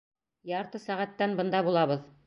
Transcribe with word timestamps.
Ярты 0.51 0.81
сәғәттән 0.87 1.37
бында 1.43 1.65
булабыҙ! 1.69 2.07